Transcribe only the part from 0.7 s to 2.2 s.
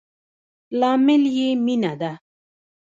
لامل يي مينه ده